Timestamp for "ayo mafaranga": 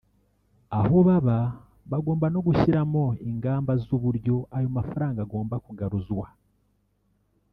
4.57-5.19